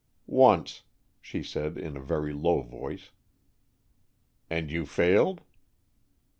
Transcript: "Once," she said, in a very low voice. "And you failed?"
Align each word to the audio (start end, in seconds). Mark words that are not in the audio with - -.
"Once," 0.25 0.81
she 1.21 1.43
said, 1.43 1.77
in 1.77 1.95
a 1.95 2.01
very 2.01 2.33
low 2.33 2.63
voice. 2.63 3.11
"And 4.49 4.71
you 4.71 4.87
failed?" 4.87 5.41